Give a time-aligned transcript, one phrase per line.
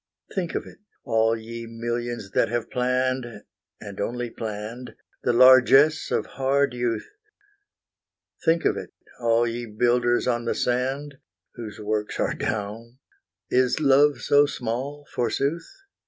[0.33, 3.43] Think of it, all ye millions that have planned,
[3.79, 7.07] And only planned, the largess of hard youth!
[8.43, 11.19] Think of it, all ye builders on the sand,
[11.53, 12.97] Whose works are down!
[13.51, 15.69] Is love so small, forsooth?